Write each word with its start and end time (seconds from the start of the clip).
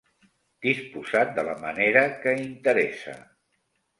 Disposat 0.65 1.35
de 1.35 1.43
la 1.49 1.53
manera 1.65 2.03
que 2.25 2.35
interessa. 2.47 3.17